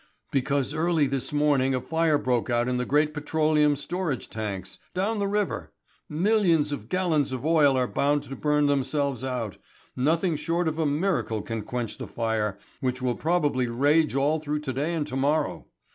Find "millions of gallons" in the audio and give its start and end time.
6.09-7.31